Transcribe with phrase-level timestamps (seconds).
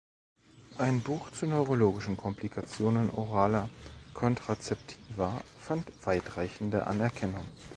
[0.79, 3.69] Ein Buch zu neurologischen Komplikationen oraler
[4.15, 7.45] Kontrazeptiva fand weitreichende Anerkennung.